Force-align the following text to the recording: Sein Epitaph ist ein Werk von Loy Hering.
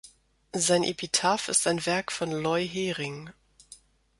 Sein 0.55 0.83
Epitaph 0.83 1.47
ist 1.47 1.67
ein 1.67 1.85
Werk 1.85 2.11
von 2.11 2.31
Loy 2.31 2.67
Hering. 2.67 3.29